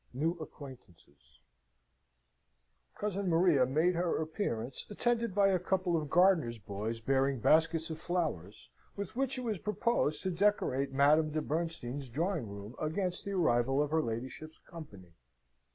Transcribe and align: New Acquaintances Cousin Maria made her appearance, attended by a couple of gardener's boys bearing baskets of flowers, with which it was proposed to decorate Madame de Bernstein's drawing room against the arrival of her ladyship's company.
New 0.15 0.31
Acquaintances 0.41 1.41
Cousin 2.97 3.29
Maria 3.29 3.67
made 3.67 3.93
her 3.93 4.19
appearance, 4.19 4.83
attended 4.89 5.35
by 5.35 5.49
a 5.49 5.59
couple 5.59 5.95
of 5.95 6.09
gardener's 6.09 6.57
boys 6.57 6.99
bearing 6.99 7.39
baskets 7.39 7.91
of 7.91 7.99
flowers, 7.99 8.71
with 8.95 9.15
which 9.15 9.37
it 9.37 9.41
was 9.41 9.59
proposed 9.59 10.23
to 10.23 10.31
decorate 10.31 10.91
Madame 10.91 11.29
de 11.29 11.39
Bernstein's 11.39 12.09
drawing 12.09 12.49
room 12.49 12.75
against 12.81 13.25
the 13.25 13.33
arrival 13.33 13.79
of 13.79 13.91
her 13.91 14.01
ladyship's 14.01 14.57
company. 14.57 15.13